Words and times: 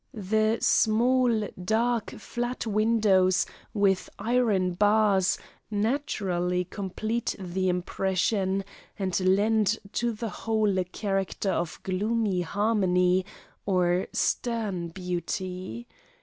The 0.15 0.57
small, 0.61 1.47
dark, 1.63 2.09
flat 2.17 2.65
windows 2.65 3.45
with 3.71 4.09
iron 4.17 4.73
bars 4.73 5.37
naturally 5.69 6.63
complete 6.65 7.35
the 7.39 7.69
impression 7.69 8.63
and 8.97 9.19
lend 9.19 9.77
to 9.93 10.11
the 10.11 10.29
whole 10.29 10.79
a 10.79 10.85
character 10.85 11.51
of 11.51 11.79
gloomy 11.83 12.41
harmony, 12.41 13.27
or 13.67 14.07
stern 14.11 14.87
beauty. 14.87 15.87